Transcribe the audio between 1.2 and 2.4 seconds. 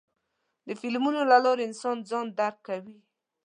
له لارې انسان ځان